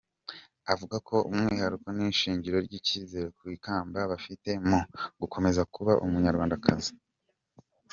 [0.73, 4.77] Avuga ko umwihariko n’ishingiro ry’icyizere ku ikamba abifite mu
[5.21, 6.91] gukomeza kuba Umunyarwandakazi.